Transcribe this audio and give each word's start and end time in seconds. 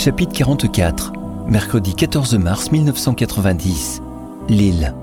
Chapitre 0.00 0.32
44 0.32 1.12
Mercredi 1.48 1.92
14 1.92 2.36
mars 2.36 2.70
1990 2.70 4.00
Lille 4.48 4.94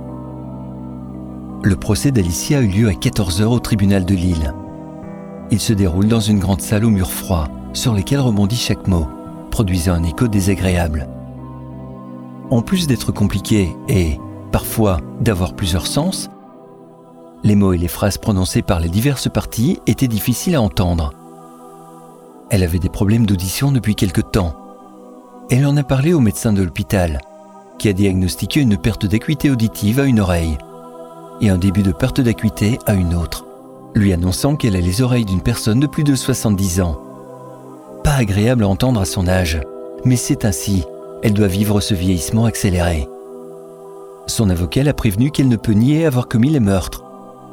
Le 1.64 1.76
procès 1.76 2.12
d'Alicia 2.12 2.60
a 2.60 2.62
eu 2.62 2.70
lieu 2.70 2.88
à 2.88 2.94
14h 2.94 3.44
au 3.44 3.60
tribunal 3.60 4.06
de 4.06 4.16
Lille. 4.16 4.54
Il 5.52 5.60
se 5.60 5.74
déroule 5.74 6.08
dans 6.08 6.22
une 6.22 6.40
grande 6.40 6.62
salle 6.62 6.86
aux 6.86 6.90
murs 6.90 7.12
froids, 7.12 7.50
sur 7.74 7.94
lesquels 7.94 8.22
rebondit 8.22 8.56
chaque 8.56 8.88
mot, 8.88 9.06
produisant 9.52 9.96
un 9.96 10.04
écho 10.04 10.30
désagréable. 10.30 11.10
En 12.50 12.62
plus 12.62 12.88
d'être 12.88 13.12
compliqué 13.12 13.76
et, 13.90 14.18
parfois, 14.54 15.02
d'avoir 15.20 15.58
plusieurs 15.58 15.88
sens, 15.88 16.30
les 17.44 17.56
mots 17.56 17.74
et 17.74 17.78
les 17.78 17.90
phrases 17.90 18.18
prononcées 18.18 18.62
par 18.62 18.80
les 18.80 18.90
diverses 18.90 19.28
parties 19.28 19.78
étaient 19.88 20.08
difficiles 20.08 20.56
à 20.56 20.62
entendre. 20.62 21.12
Elle 22.50 22.64
avait 22.64 22.80
des 22.80 22.88
problèmes 22.88 23.26
d'audition 23.26 23.74
depuis 23.74 23.96
quelque 23.96 24.22
temps. 24.22 24.56
Elle 25.52 25.68
en 25.68 25.78
a 25.78 25.84
parlé 25.84 26.12
au 26.14 26.20
médecin 26.20 26.54
de 26.54 26.64
l'hôpital, 26.64 27.22
qui 27.78 27.88
a 27.88 27.94
diagnostiqué 27.94 28.62
une 28.62 28.78
perte 28.78 29.06
d'acuité 29.06 29.52
auditive 29.52 30.00
à 30.00 30.06
une 30.06 30.20
oreille 30.20 30.58
et 31.40 31.50
un 31.50 31.58
début 31.58 31.84
de 31.84 31.92
perte 31.92 32.20
d'acuité 32.20 32.80
à 32.88 32.96
une 32.96 33.14
autre, 33.14 33.46
lui 33.94 34.12
annonçant 34.12 34.56
qu'elle 34.56 34.76
a 34.76 34.80
les 34.82 35.04
oreilles 35.04 35.26
d'une 35.26 35.42
personne 35.42 35.80
de 35.80 35.86
plus 35.86 36.04
de 36.04 36.16
70 36.16 36.82
ans. 36.82 37.00
Pas 38.04 38.16
agréable 38.16 38.64
à 38.64 38.68
entendre 38.68 39.00
à 39.00 39.06
son 39.06 39.28
âge, 39.28 39.62
mais 40.04 40.16
c'est 40.16 40.46
ainsi, 40.46 40.84
elle 41.22 41.34
doit 41.34 41.48
vivre 41.48 41.80
ce 41.80 41.94
vieillissement 41.94 42.46
accéléré. 42.46 43.08
Son 44.26 44.50
avocat 44.50 44.82
l'a 44.82 44.94
prévenu 44.94 45.30
qu'elle 45.30 45.48
ne 45.48 45.58
peut 45.58 45.74
nier 45.74 46.08
avoir 46.08 46.28
commis 46.28 46.50
les 46.50 46.60
meurtres 46.60 47.04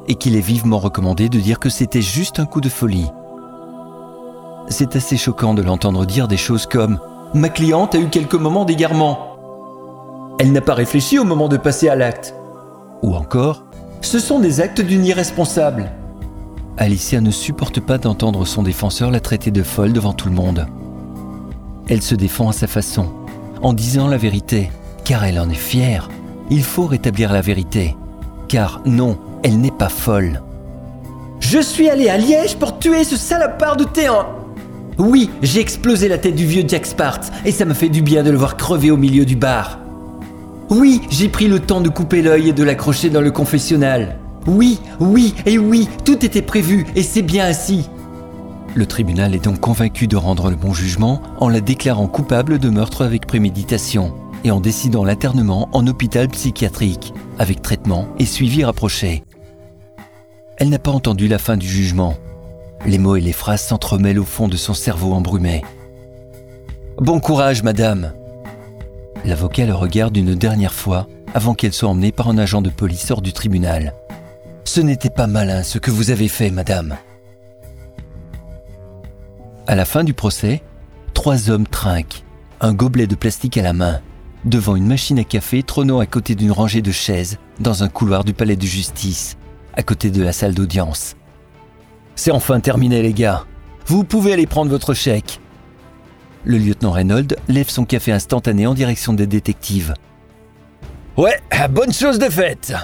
et 0.08 0.14
qu'il 0.14 0.34
est 0.34 0.40
vivement 0.40 0.78
recommandé 0.78 1.28
de 1.28 1.38
dire 1.38 1.58
que 1.58 1.68
c'était 1.68 2.00
juste 2.00 2.40
un 2.40 2.46
coup 2.46 2.62
de 2.62 2.70
folie. 2.70 3.10
C'est 4.68 4.96
assez 4.96 5.18
choquant 5.18 5.52
de 5.52 5.60
l'entendre 5.60 6.06
dire 6.06 6.26
des 6.26 6.38
choses 6.38 6.64
comme⁇ 6.64 6.94
Ma 7.34 7.48
cliente 7.48 7.94
a 7.94 7.98
eu 7.98 8.08
quelques 8.08 8.34
moments 8.34 8.66
d'égarement⁇ 8.66 9.36
Elle 10.38 10.52
n'a 10.52 10.60
pas 10.60 10.74
réfléchi 10.74 11.18
au 11.18 11.24
moment 11.24 11.48
de 11.48 11.56
passer 11.56 11.88
à 11.88 11.96
l'acte⁇ 11.96 12.34
ou 13.06 13.14
encore⁇ 13.14 13.56
Ce 14.02 14.18
sont 14.18 14.38
des 14.38 14.60
actes 14.60 14.82
d'une 14.82 15.06
irresponsable⁇ 15.06 15.82
Alicia 16.76 17.22
ne 17.22 17.30
supporte 17.30 17.80
pas 17.80 17.96
d'entendre 17.96 18.44
son 18.44 18.62
défenseur 18.62 19.10
la 19.10 19.20
traiter 19.20 19.50
de 19.50 19.62
folle 19.62 19.94
devant 19.94 20.12
tout 20.12 20.28
le 20.28 20.34
monde. 20.34 20.66
Elle 21.88 22.02
se 22.02 22.14
défend 22.14 22.50
à 22.50 22.52
sa 22.52 22.66
façon, 22.66 23.08
en 23.62 23.72
disant 23.72 24.08
la 24.08 24.18
vérité, 24.18 24.70
car 25.04 25.24
elle 25.24 25.40
en 25.40 25.48
est 25.48 25.54
fière. 25.54 26.10
Il 26.50 26.62
faut 26.62 26.86
rétablir 26.86 27.32
la 27.32 27.40
vérité, 27.40 27.96
car 28.48 28.82
non, 28.84 29.16
elle 29.42 29.58
n'est 29.58 29.70
pas 29.70 29.88
folle. 29.88 30.42
Je 31.40 31.60
suis 31.60 31.88
allé 31.88 32.08
à 32.10 32.18
Liège 32.18 32.56
pour 32.56 32.78
tuer 32.78 33.04
ce 33.04 33.16
salopard 33.16 33.76
de 33.76 33.84
Théan. 33.84 34.26
Oui, 34.98 35.30
j'ai 35.42 35.60
explosé 35.60 36.08
la 36.08 36.18
tête 36.18 36.34
du 36.34 36.46
vieux 36.46 36.64
Jack 36.66 36.86
Sparks 36.86 37.26
et 37.44 37.52
ça 37.52 37.64
me 37.64 37.74
fait 37.74 37.88
du 37.88 38.02
bien 38.02 38.22
de 38.22 38.30
le 38.30 38.36
voir 38.36 38.56
crever 38.56 38.90
au 38.90 38.96
milieu 38.96 39.24
du 39.24 39.36
bar. 39.36 39.78
Oui, 40.70 41.02
j'ai 41.10 41.28
pris 41.28 41.48
le 41.48 41.60
temps 41.60 41.80
de 41.80 41.88
couper 41.88 42.22
l'œil 42.22 42.50
et 42.50 42.52
de 42.52 42.62
l'accrocher 42.62 43.10
dans 43.10 43.20
le 43.20 43.30
confessionnal. 43.30 44.18
Oui, 44.46 44.80
oui 45.00 45.34
et 45.46 45.58
oui, 45.58 45.88
tout 46.04 46.24
était 46.24 46.42
prévu 46.42 46.86
et 46.94 47.02
c'est 47.02 47.22
bien 47.22 47.46
ainsi. 47.46 47.88
Le 48.74 48.86
tribunal 48.86 49.34
est 49.34 49.44
donc 49.44 49.60
convaincu 49.60 50.06
de 50.06 50.16
rendre 50.16 50.48
le 50.48 50.56
bon 50.56 50.72
jugement 50.72 51.20
en 51.38 51.48
la 51.48 51.60
déclarant 51.60 52.06
coupable 52.06 52.58
de 52.58 52.70
meurtre 52.70 53.04
avec 53.04 53.26
préméditation 53.26 54.14
et 54.44 54.50
en 54.50 54.60
décidant 54.60 55.04
l'internement 55.04 55.68
en 55.72 55.86
hôpital 55.86 56.28
psychiatrique 56.28 57.12
avec 57.38 57.62
traitement 57.62 58.08
et 58.18 58.24
suivi 58.24 58.64
rapproché. 58.64 59.24
Elle 60.56 60.70
n'a 60.70 60.78
pas 60.78 60.90
entendu 60.90 61.28
la 61.28 61.38
fin 61.38 61.56
du 61.56 61.66
jugement. 61.66 62.16
Les 62.84 62.98
mots 62.98 63.16
et 63.16 63.20
les 63.20 63.32
phrases 63.32 63.62
s'entremêlent 63.62 64.18
au 64.18 64.24
fond 64.24 64.48
de 64.48 64.56
son 64.56 64.74
cerveau 64.74 65.12
embrumé. 65.12 65.62
Bon 66.98 67.20
courage, 67.20 67.62
madame. 67.62 68.12
L'avocat 69.24 69.66
le 69.66 69.74
regarde 69.74 70.16
une 70.16 70.34
dernière 70.34 70.74
fois 70.74 71.06
avant 71.32 71.54
qu'elle 71.54 71.72
soit 71.72 71.88
emmenée 71.88 72.12
par 72.12 72.28
un 72.28 72.38
agent 72.38 72.60
de 72.60 72.70
police 72.70 73.10
hors 73.10 73.22
du 73.22 73.32
tribunal. 73.32 73.94
Ce 74.64 74.80
n'était 74.80 75.10
pas 75.10 75.26
malin 75.26 75.62
ce 75.62 75.78
que 75.78 75.90
vous 75.90 76.10
avez 76.10 76.28
fait, 76.28 76.50
madame. 76.50 76.96
À 79.66 79.76
la 79.76 79.84
fin 79.84 80.02
du 80.02 80.12
procès, 80.12 80.60
trois 81.14 81.50
hommes 81.50 81.66
trinquent, 81.66 82.24
un 82.60 82.74
gobelet 82.74 83.06
de 83.06 83.14
plastique 83.14 83.56
à 83.58 83.62
la 83.62 83.72
main, 83.72 84.00
devant 84.44 84.74
une 84.74 84.86
machine 84.86 85.20
à 85.20 85.24
café 85.24 85.62
trônant 85.62 86.00
à 86.00 86.06
côté 86.06 86.34
d'une 86.34 86.50
rangée 86.50 86.82
de 86.82 86.90
chaises 86.90 87.38
dans 87.60 87.84
un 87.84 87.88
couloir 87.88 88.24
du 88.24 88.34
palais 88.34 88.56
de 88.56 88.66
justice 88.66 89.36
à 89.74 89.82
côté 89.82 90.10
de 90.10 90.22
la 90.22 90.32
salle 90.32 90.54
d'audience. 90.54 91.16
C'est 92.24 92.30
enfin 92.30 92.60
terminé 92.60 93.02
les 93.02 93.14
gars. 93.14 93.46
Vous 93.86 94.04
pouvez 94.04 94.32
aller 94.32 94.46
prendre 94.46 94.70
votre 94.70 94.94
chèque. 94.94 95.40
Le 96.44 96.56
lieutenant 96.56 96.92
Reynolds 96.92 97.34
lève 97.48 97.68
son 97.68 97.84
café 97.84 98.12
instantané 98.12 98.64
en 98.64 98.74
direction 98.74 99.12
des 99.12 99.26
détectives. 99.26 99.94
Ouais, 101.16 101.40
bonne 101.68 101.92
chose 101.92 102.20
de 102.20 102.28
faite. 102.28 102.74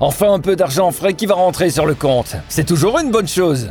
Enfin 0.00 0.32
un 0.32 0.40
peu 0.40 0.56
d'argent 0.56 0.90
frais 0.90 1.14
qui 1.14 1.26
va 1.26 1.36
rentrer 1.36 1.70
sur 1.70 1.86
le 1.86 1.94
compte. 1.94 2.34
C'est 2.48 2.66
toujours 2.66 2.98
une 2.98 3.12
bonne 3.12 3.28
chose. 3.28 3.70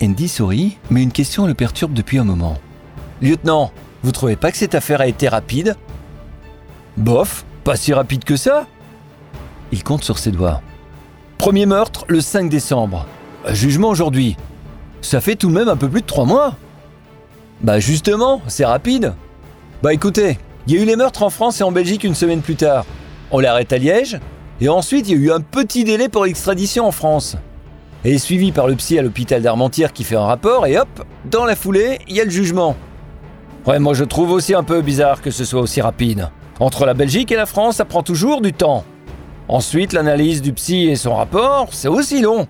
Andy 0.00 0.28
sourit, 0.28 0.78
mais 0.88 1.02
une 1.02 1.10
question 1.10 1.44
le 1.44 1.54
perturbe 1.54 1.94
depuis 1.94 2.20
un 2.20 2.24
moment. 2.24 2.58
Lieutenant, 3.20 3.72
vous 4.04 4.12
trouvez 4.12 4.36
pas 4.36 4.52
que 4.52 4.56
cette 4.56 4.76
affaire 4.76 5.00
a 5.00 5.08
été 5.08 5.26
rapide? 5.26 5.74
Bof, 6.96 7.44
pas 7.64 7.74
si 7.74 7.92
rapide 7.92 8.22
que 8.22 8.36
ça. 8.36 8.68
Il 9.72 9.82
compte 9.82 10.04
sur 10.04 10.18
ses 10.20 10.30
doigts. 10.30 10.62
Premier 11.38 11.66
meurtre 11.66 12.04
le 12.06 12.20
5 12.20 12.48
décembre. 12.48 13.04
Jugement 13.52 13.88
aujourd'hui. 13.88 14.36
Ça 15.02 15.20
fait 15.20 15.36
tout 15.36 15.48
de 15.48 15.54
même 15.54 15.68
un 15.68 15.76
peu 15.76 15.88
plus 15.88 16.00
de 16.00 16.06
trois 16.06 16.24
mois. 16.24 16.56
Bah 17.60 17.78
justement, 17.78 18.40
c'est 18.46 18.64
rapide. 18.64 19.14
Bah 19.82 19.92
écoutez, 19.92 20.38
il 20.66 20.74
y 20.74 20.78
a 20.78 20.82
eu 20.82 20.86
les 20.86 20.96
meurtres 20.96 21.22
en 21.22 21.30
France 21.30 21.60
et 21.60 21.64
en 21.64 21.72
Belgique 21.72 22.04
une 22.04 22.14
semaine 22.14 22.40
plus 22.40 22.56
tard. 22.56 22.86
On 23.30 23.40
l'arrête 23.40 23.72
à 23.72 23.78
Liège, 23.78 24.18
et 24.60 24.68
ensuite 24.68 25.08
il 25.08 25.16
y 25.16 25.20
a 25.20 25.24
eu 25.24 25.30
un 25.30 25.40
petit 25.40 25.84
délai 25.84 26.08
pour 26.08 26.24
l'extradition 26.24 26.86
en 26.86 26.92
France. 26.92 27.36
Et 28.04 28.18
suivi 28.18 28.52
par 28.52 28.66
le 28.66 28.76
psy 28.76 28.98
à 28.98 29.02
l'hôpital 29.02 29.42
d'Armentières 29.42 29.92
qui 29.92 30.04
fait 30.04 30.16
un 30.16 30.24
rapport, 30.24 30.66
et 30.66 30.78
hop, 30.78 31.04
dans 31.24 31.44
la 31.44 31.56
foulée, 31.56 31.98
il 32.08 32.16
y 32.16 32.20
a 32.20 32.24
le 32.24 32.30
jugement. 32.30 32.76
Ouais, 33.66 33.78
moi 33.78 33.94
je 33.94 34.04
trouve 34.04 34.30
aussi 34.30 34.54
un 34.54 34.62
peu 34.62 34.80
bizarre 34.80 35.20
que 35.20 35.30
ce 35.30 35.44
soit 35.44 35.60
aussi 35.60 35.80
rapide. 35.80 36.30
Entre 36.60 36.86
la 36.86 36.94
Belgique 36.94 37.32
et 37.32 37.36
la 37.36 37.46
France, 37.46 37.76
ça 37.76 37.84
prend 37.84 38.02
toujours 38.02 38.40
du 38.40 38.52
temps. 38.52 38.84
Ensuite, 39.48 39.92
l'analyse 39.92 40.40
du 40.40 40.52
psy 40.54 40.88
et 40.88 40.96
son 40.96 41.14
rapport, 41.14 41.68
c'est 41.72 41.88
aussi 41.88 42.22
long. 42.22 42.46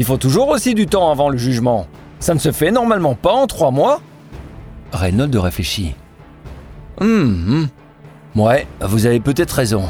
Il 0.00 0.06
faut 0.06 0.16
toujours 0.16 0.48
aussi 0.48 0.74
du 0.74 0.86
temps 0.86 1.10
avant 1.10 1.28
le 1.28 1.36
jugement. 1.36 1.86
Ça 2.20 2.32
ne 2.32 2.38
se 2.38 2.52
fait 2.52 2.70
normalement 2.70 3.14
pas 3.14 3.34
en 3.34 3.46
trois 3.46 3.70
mois. 3.70 4.00
Reynolds 4.92 5.38
réfléchit. 5.38 5.94
Hum, 7.02 7.68
hum. 8.34 8.42
Ouais, 8.42 8.66
vous 8.80 9.04
avez 9.04 9.20
peut-être 9.20 9.50
raison. 9.50 9.84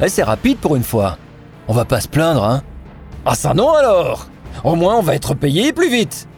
Eh, 0.00 0.08
c'est 0.08 0.22
rapide 0.22 0.58
pour 0.58 0.76
une 0.76 0.84
fois. 0.84 1.18
On 1.66 1.72
va 1.74 1.84
pas 1.84 2.00
se 2.00 2.06
plaindre, 2.06 2.44
hein 2.44 2.62
Ah 3.26 3.34
ça 3.34 3.52
non 3.52 3.74
alors 3.74 4.28
Au 4.62 4.76
moins 4.76 4.94
on 4.94 5.02
va 5.02 5.16
être 5.16 5.34
payé 5.34 5.72
plus 5.72 5.90
vite 5.90 6.28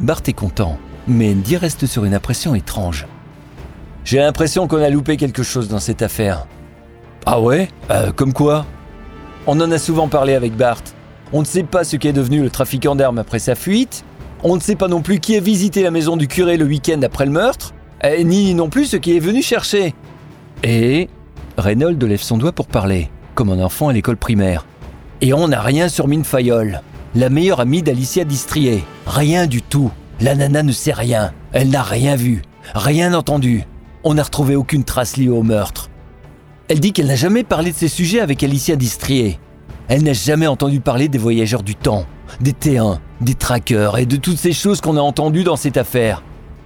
Bart 0.00 0.22
est 0.26 0.32
content, 0.32 0.78
mais 1.06 1.30
Andy 1.30 1.56
reste 1.56 1.86
sur 1.86 2.04
une 2.04 2.14
impression 2.14 2.56
étrange. 2.56 3.06
J'ai 4.02 4.18
l'impression 4.18 4.66
qu'on 4.66 4.82
a 4.82 4.90
loupé 4.90 5.16
quelque 5.16 5.44
chose 5.44 5.68
dans 5.68 5.78
cette 5.78 6.02
affaire. 6.02 6.48
Ah 7.24 7.40
ouais? 7.40 7.68
Euh, 7.92 8.10
Comme 8.10 8.32
quoi? 8.32 8.66
On 9.46 9.60
en 9.60 9.70
a 9.70 9.78
souvent 9.78 10.08
parlé 10.08 10.34
avec 10.34 10.56
Bart. 10.56 10.82
On 11.32 11.40
ne 11.40 11.46
sait 11.46 11.64
pas 11.64 11.84
ce 11.84 11.96
qu'est 11.96 12.12
devenu 12.12 12.42
le 12.42 12.50
trafiquant 12.50 12.94
d'armes 12.94 13.18
après 13.18 13.38
sa 13.38 13.54
fuite. 13.54 14.04
On 14.44 14.54
ne 14.54 14.60
sait 14.60 14.76
pas 14.76 14.88
non 14.88 15.02
plus 15.02 15.18
qui 15.18 15.36
a 15.36 15.40
visité 15.40 15.82
la 15.82 15.90
maison 15.90 16.16
du 16.16 16.28
curé 16.28 16.56
le 16.56 16.64
week-end 16.64 17.00
après 17.02 17.26
le 17.26 17.32
meurtre. 17.32 17.74
ni 18.24 18.54
non 18.54 18.68
plus 18.68 18.86
ce 18.86 18.96
qui 18.96 19.16
est 19.16 19.20
venu 19.20 19.42
chercher. 19.42 19.94
Et 20.62 21.08
Reynolds 21.58 22.06
lève 22.06 22.22
son 22.22 22.38
doigt 22.38 22.52
pour 22.52 22.66
parler, 22.66 23.10
comme 23.34 23.50
un 23.50 23.60
enfant 23.60 23.88
à 23.88 23.92
l'école 23.92 24.16
primaire. 24.16 24.64
Et 25.20 25.32
on 25.32 25.48
n'a 25.48 25.62
rien 25.62 25.88
sur 25.88 26.06
Mine 26.06 26.24
Fayol, 26.24 26.80
la 27.14 27.30
meilleure 27.30 27.60
amie 27.60 27.82
d'Alicia 27.82 28.24
Distrier. 28.24 28.84
Rien 29.06 29.46
du 29.46 29.62
tout. 29.62 29.90
La 30.20 30.34
nana 30.34 30.62
ne 30.62 30.72
sait 30.72 30.92
rien. 30.92 31.32
Elle 31.52 31.70
n'a 31.70 31.82
rien 31.82 32.16
vu, 32.16 32.42
rien 32.74 33.14
entendu. 33.14 33.64
On 34.04 34.14
n'a 34.14 34.22
retrouvé 34.22 34.54
aucune 34.54 34.84
trace 34.84 35.16
liée 35.16 35.28
au 35.28 35.42
meurtre. 35.42 35.90
Elle 36.68 36.80
dit 36.80 36.92
qu'elle 36.92 37.06
n'a 37.06 37.16
jamais 37.16 37.44
parlé 37.44 37.72
de 37.72 37.76
ces 37.76 37.88
sujets 37.88 38.20
avec 38.20 38.42
Alicia 38.42 38.76
Distrier. 38.76 39.38
Elle 39.88 40.02
n'a 40.02 40.12
jamais 40.12 40.48
entendu 40.48 40.80
parler 40.80 41.08
des 41.08 41.18
voyageurs 41.18 41.62
du 41.62 41.76
temps, 41.76 42.06
des 42.40 42.52
T1, 42.52 42.98
des 43.20 43.34
trackers 43.34 43.98
et 43.98 44.06
de 44.06 44.16
toutes 44.16 44.38
ces 44.38 44.52
choses 44.52 44.80
qu'on 44.80 44.96
a 44.96 45.00
entendues 45.00 45.44
dans 45.44 45.54
cette 45.54 45.76
affaire. 45.76 46.24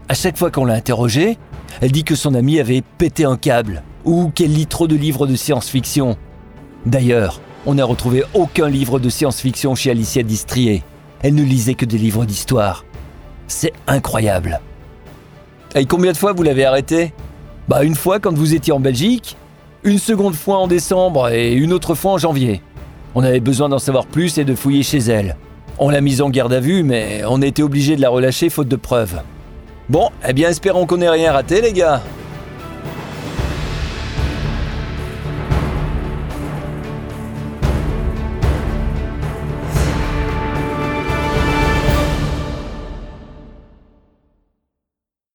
À 0.08 0.14
chaque 0.14 0.38
fois 0.38 0.50
qu'on 0.50 0.64
l'a 0.64 0.74
interrogée, 0.74 1.36
elle 1.82 1.92
dit 1.92 2.04
que 2.04 2.14
son 2.14 2.34
amie 2.34 2.58
avait 2.58 2.82
pété 2.98 3.24
un 3.24 3.36
câble 3.36 3.82
ou 4.04 4.30
qu'elle 4.34 4.54
lit 4.54 4.66
trop 4.66 4.88
de 4.88 4.96
livres 4.96 5.26
de 5.26 5.36
science-fiction. 5.36 6.16
D'ailleurs, 6.86 7.42
on 7.66 7.74
n'a 7.74 7.84
retrouvé 7.84 8.24
aucun 8.32 8.70
livre 8.70 8.98
de 8.98 9.10
science-fiction 9.10 9.74
chez 9.74 9.90
Alicia 9.90 10.22
Distrier. 10.22 10.82
Elle 11.22 11.34
ne 11.34 11.42
lisait 11.42 11.74
que 11.74 11.84
des 11.84 11.98
livres 11.98 12.24
d'histoire. 12.24 12.86
C'est 13.46 13.74
incroyable. 13.86 14.60
Et 15.74 15.84
combien 15.84 16.12
de 16.12 16.16
fois 16.16 16.32
vous 16.32 16.42
l'avez 16.42 16.64
arrêtée? 16.64 17.12
Bah 17.68 17.84
une 17.84 17.94
fois 17.94 18.18
quand 18.18 18.34
vous 18.34 18.54
étiez 18.54 18.72
en 18.72 18.80
Belgique 18.80 19.36
une 19.84 19.98
seconde 19.98 20.34
fois 20.34 20.58
en 20.58 20.66
décembre 20.66 21.28
et 21.28 21.54
une 21.54 21.72
autre 21.72 21.94
fois 21.94 22.12
en 22.12 22.18
janvier. 22.18 22.62
On 23.14 23.24
avait 23.24 23.40
besoin 23.40 23.68
d'en 23.68 23.78
savoir 23.78 24.06
plus 24.06 24.38
et 24.38 24.44
de 24.44 24.54
fouiller 24.54 24.82
chez 24.82 24.98
elle. 24.98 25.36
On 25.78 25.90
l'a 25.90 26.00
mise 26.00 26.22
en 26.22 26.30
garde 26.30 26.52
à 26.52 26.60
vue, 26.60 26.82
mais 26.82 27.22
on 27.28 27.42
a 27.42 27.46
été 27.46 27.62
obligé 27.62 27.96
de 27.96 28.00
la 28.00 28.10
relâcher 28.10 28.50
faute 28.50 28.68
de 28.68 28.76
preuves. 28.76 29.20
Bon, 29.88 30.10
eh 30.28 30.32
bien 30.32 30.48
espérons 30.48 30.86
qu'on 30.86 30.98
n'ait 30.98 31.08
rien 31.08 31.32
raté 31.32 31.60
les 31.60 31.72
gars. 31.72 32.02